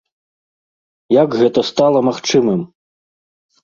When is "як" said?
1.21-1.37